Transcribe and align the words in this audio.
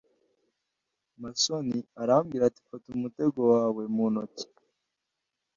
mason 1.21 1.67
arambwira 2.01 2.43
ati 2.47 2.61
fata 2.69 2.87
umutego 2.97 3.39
wawe 3.53 3.83
mu 3.95 4.05
ntoki 4.11 4.45